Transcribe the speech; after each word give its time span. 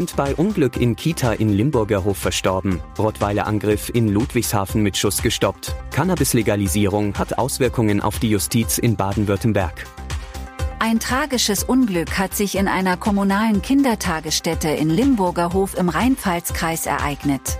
Kind 0.00 0.16
bei 0.16 0.34
Unglück 0.34 0.78
in 0.78 0.96
Kita 0.96 1.34
in 1.34 1.50
Limburger 1.50 2.04
Hof 2.04 2.16
verstorben. 2.16 2.80
Rottweiler-Angriff 2.98 3.90
in 3.92 4.08
Ludwigshafen 4.08 4.82
mit 4.82 4.96
Schuss 4.96 5.20
gestoppt. 5.20 5.74
Cannabis-Legalisierung 5.90 7.12
hat 7.18 7.36
Auswirkungen 7.36 8.00
auf 8.00 8.18
die 8.18 8.30
Justiz 8.30 8.78
in 8.78 8.96
Baden-Württemberg. 8.96 9.84
Ein 10.78 11.00
tragisches 11.00 11.64
Unglück 11.64 12.18
hat 12.18 12.34
sich 12.34 12.56
in 12.56 12.66
einer 12.66 12.96
kommunalen 12.96 13.60
Kindertagesstätte 13.60 14.70
in 14.70 14.88
Limburger 14.88 15.52
Hof 15.52 15.76
im 15.76 15.90
Rheinpfalz-Kreis 15.90 16.86
ereignet. 16.86 17.58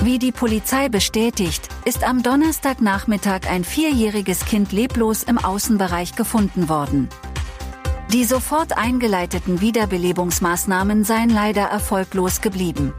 Wie 0.00 0.18
die 0.18 0.32
Polizei 0.32 0.88
bestätigt, 0.88 1.68
ist 1.84 2.02
am 2.02 2.22
Donnerstagnachmittag 2.22 3.42
ein 3.46 3.64
vierjähriges 3.64 4.46
Kind 4.46 4.72
leblos 4.72 5.22
im 5.22 5.36
Außenbereich 5.36 6.16
gefunden 6.16 6.70
worden. 6.70 7.10
Die 8.12 8.24
sofort 8.24 8.76
eingeleiteten 8.76 9.62
Wiederbelebungsmaßnahmen 9.62 11.02
seien 11.02 11.30
leider 11.30 11.62
erfolglos 11.62 12.42
geblieben. 12.42 12.92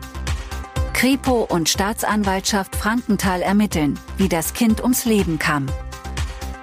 Kripo 0.93 1.43
und 1.47 1.69
Staatsanwaltschaft 1.69 2.75
Frankenthal 2.75 3.43
ermitteln, 3.43 3.99
wie 4.17 4.27
das 4.27 4.53
Kind 4.53 4.81
ums 4.81 5.05
Leben 5.05 5.37
kam. 5.37 5.67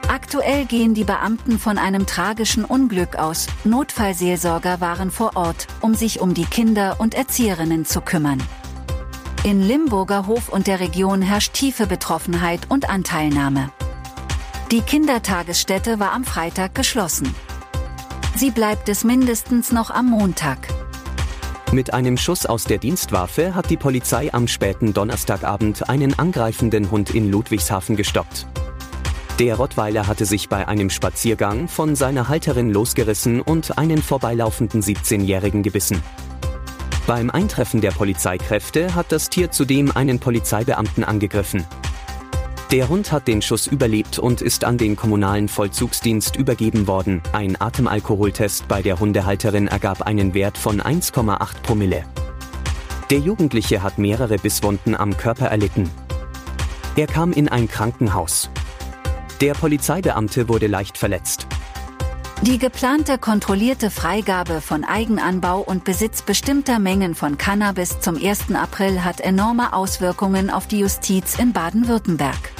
Aktuell 0.08 0.64
gehen 0.64 0.94
die 0.94 1.04
Beamten 1.04 1.60
von 1.60 1.78
einem 1.78 2.06
tragischen 2.06 2.64
Unglück 2.64 3.14
aus. 3.14 3.46
Notfallseelsorger 3.62 4.80
waren 4.80 5.12
vor 5.12 5.36
Ort, 5.36 5.68
um 5.80 5.94
sich 5.94 6.20
um 6.20 6.34
die 6.34 6.44
Kinder 6.44 6.96
und 6.98 7.14
Erzieherinnen 7.14 7.84
zu 7.84 8.00
kümmern. 8.00 8.42
In 9.44 9.62
Limburger 9.62 10.26
Hof 10.26 10.48
und 10.48 10.66
der 10.66 10.80
Region 10.80 11.22
herrscht 11.22 11.52
tiefe 11.52 11.86
Betroffenheit 11.86 12.62
und 12.68 12.90
Anteilnahme. 12.90 13.70
Die 14.72 14.80
Kindertagesstätte 14.80 16.00
war 16.00 16.10
am 16.12 16.24
Freitag 16.24 16.74
geschlossen. 16.74 17.32
Sie 18.40 18.50
bleibt 18.50 18.88
es 18.88 19.04
mindestens 19.04 19.70
noch 19.70 19.90
am 19.90 20.08
Montag. 20.08 20.66
Mit 21.72 21.92
einem 21.92 22.16
Schuss 22.16 22.46
aus 22.46 22.64
der 22.64 22.78
Dienstwaffe 22.78 23.54
hat 23.54 23.68
die 23.68 23.76
Polizei 23.76 24.32
am 24.32 24.48
späten 24.48 24.94
Donnerstagabend 24.94 25.90
einen 25.90 26.18
angreifenden 26.18 26.90
Hund 26.90 27.14
in 27.14 27.30
Ludwigshafen 27.30 27.96
gestoppt. 27.96 28.46
Der 29.38 29.56
Rottweiler 29.56 30.06
hatte 30.06 30.24
sich 30.24 30.48
bei 30.48 30.66
einem 30.66 30.88
Spaziergang 30.88 31.68
von 31.68 31.94
seiner 31.96 32.28
Halterin 32.28 32.70
losgerissen 32.70 33.42
und 33.42 33.76
einen 33.76 34.00
vorbeilaufenden 34.00 34.80
17-Jährigen 34.80 35.62
gebissen. 35.62 36.02
Beim 37.06 37.28
Eintreffen 37.28 37.82
der 37.82 37.90
Polizeikräfte 37.90 38.94
hat 38.94 39.12
das 39.12 39.28
Tier 39.28 39.50
zudem 39.50 39.94
einen 39.94 40.18
Polizeibeamten 40.18 41.04
angegriffen. 41.04 41.66
Der 42.70 42.88
Hund 42.88 43.10
hat 43.10 43.26
den 43.26 43.42
Schuss 43.42 43.66
überlebt 43.66 44.20
und 44.20 44.42
ist 44.42 44.62
an 44.62 44.78
den 44.78 44.94
kommunalen 44.94 45.48
Vollzugsdienst 45.48 46.36
übergeben 46.36 46.86
worden. 46.86 47.20
Ein 47.32 47.60
Atemalkoholtest 47.60 48.68
bei 48.68 48.80
der 48.80 49.00
Hundehalterin 49.00 49.66
ergab 49.66 50.02
einen 50.02 50.34
Wert 50.34 50.56
von 50.56 50.80
1,8 50.80 51.62
Promille. 51.64 52.04
Der 53.10 53.18
Jugendliche 53.18 53.82
hat 53.82 53.98
mehrere 53.98 54.36
Bisswunden 54.36 54.94
am 54.94 55.16
Körper 55.16 55.46
erlitten. 55.46 55.90
Er 56.94 57.08
kam 57.08 57.32
in 57.32 57.48
ein 57.48 57.66
Krankenhaus. 57.66 58.50
Der 59.40 59.54
Polizeibeamte 59.54 60.48
wurde 60.48 60.68
leicht 60.68 60.96
verletzt. 60.96 61.48
Die 62.42 62.58
geplante 62.58 63.18
kontrollierte 63.18 63.90
Freigabe 63.90 64.60
von 64.60 64.84
Eigenanbau 64.84 65.60
und 65.60 65.82
Besitz 65.82 66.22
bestimmter 66.22 66.78
Mengen 66.78 67.16
von 67.16 67.36
Cannabis 67.36 67.98
zum 67.98 68.14
1. 68.16 68.54
April 68.54 69.04
hat 69.04 69.20
enorme 69.20 69.72
Auswirkungen 69.72 70.50
auf 70.50 70.68
die 70.68 70.78
Justiz 70.78 71.36
in 71.38 71.52
Baden-Württemberg. 71.52 72.59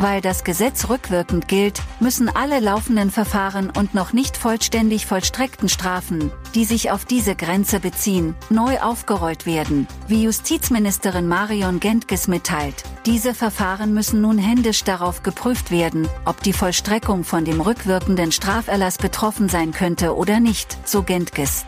Weil 0.00 0.22
das 0.22 0.44
Gesetz 0.44 0.88
rückwirkend 0.88 1.46
gilt, 1.46 1.82
müssen 2.00 2.34
alle 2.34 2.58
laufenden 2.58 3.10
Verfahren 3.10 3.68
und 3.68 3.92
noch 3.92 4.14
nicht 4.14 4.34
vollständig 4.38 5.04
vollstreckten 5.04 5.68
Strafen, 5.68 6.32
die 6.54 6.64
sich 6.64 6.90
auf 6.90 7.04
diese 7.04 7.36
Grenze 7.36 7.80
beziehen, 7.80 8.34
neu 8.48 8.80
aufgerollt 8.80 9.44
werden, 9.44 9.86
wie 10.08 10.22
Justizministerin 10.22 11.28
Marion 11.28 11.80
Gentges 11.80 12.28
mitteilt. 12.28 12.82
Diese 13.04 13.34
Verfahren 13.34 13.92
müssen 13.92 14.22
nun 14.22 14.38
händisch 14.38 14.84
darauf 14.84 15.22
geprüft 15.22 15.70
werden, 15.70 16.08
ob 16.24 16.42
die 16.42 16.54
Vollstreckung 16.54 17.22
von 17.22 17.44
dem 17.44 17.60
rückwirkenden 17.60 18.32
Straferlass 18.32 18.96
betroffen 18.96 19.50
sein 19.50 19.72
könnte 19.72 20.16
oder 20.16 20.40
nicht, 20.40 20.78
so 20.88 21.02
Gentges. 21.02 21.66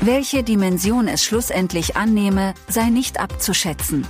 Welche 0.00 0.44
Dimension 0.44 1.08
es 1.08 1.24
schlussendlich 1.24 1.96
annehme, 1.96 2.54
sei 2.68 2.90
nicht 2.90 3.18
abzuschätzen. 3.18 4.06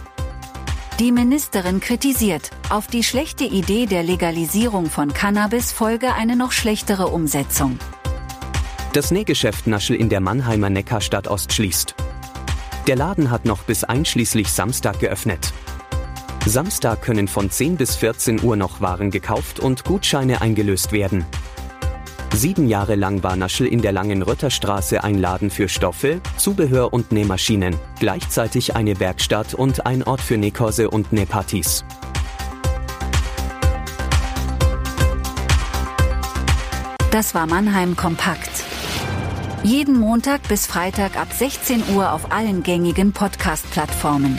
Die 1.02 1.10
Ministerin 1.10 1.80
kritisiert, 1.80 2.50
auf 2.70 2.86
die 2.86 3.02
schlechte 3.02 3.42
Idee 3.42 3.86
der 3.86 4.04
Legalisierung 4.04 4.88
von 4.88 5.12
Cannabis 5.12 5.72
folge 5.72 6.14
eine 6.14 6.36
noch 6.36 6.52
schlechtere 6.52 7.08
Umsetzung. 7.08 7.76
Das 8.92 9.10
Nähgeschäft 9.10 9.66
Naschel 9.66 9.96
in 9.96 10.08
der 10.10 10.20
Mannheimer 10.20 10.70
Neckarstadt 10.70 11.26
Ost 11.26 11.52
schließt. 11.52 11.96
Der 12.86 12.94
Laden 12.94 13.32
hat 13.32 13.46
noch 13.46 13.64
bis 13.64 13.82
einschließlich 13.82 14.46
Samstag 14.52 15.00
geöffnet. 15.00 15.52
Samstag 16.46 17.02
können 17.02 17.26
von 17.26 17.50
10 17.50 17.78
bis 17.78 17.96
14 17.96 18.40
Uhr 18.40 18.54
noch 18.54 18.80
Waren 18.80 19.10
gekauft 19.10 19.58
und 19.58 19.82
Gutscheine 19.82 20.40
eingelöst 20.40 20.92
werden. 20.92 21.26
Sieben 22.34 22.66
Jahre 22.66 22.94
lang 22.94 23.22
war 23.22 23.37
Naschel 23.37 23.66
in 23.66 23.82
der 23.82 23.93
Langen 23.93 24.22
Rötterstraße 24.22 25.04
ein 25.04 25.19
Laden 25.19 25.50
für 25.50 25.69
Stoffe, 25.69 26.22
Zubehör 26.38 26.93
und 26.93 27.12
Nähmaschinen, 27.12 27.76
gleichzeitig 28.00 28.75
eine 28.75 28.98
Werkstatt 29.00 29.53
und 29.53 29.84
ein 29.84 30.03
Ort 30.03 30.22
für 30.22 30.38
Nähkurse 30.38 30.88
und 30.88 31.12
Nähpartys. 31.12 31.84
Das 37.10 37.34
war 37.34 37.47
Mannheim 37.47 37.97
Kompakt. 37.97 38.64
Jeden 39.62 40.00
Montag 40.00 40.49
bis 40.49 40.66
Freitag 40.66 41.16
ab 41.16 41.28
16 41.32 41.94
Uhr 41.94 42.12
auf 42.12 42.32
allen 42.32 42.62
gängigen 42.62 43.12
Podcast-Plattformen. 43.12 44.38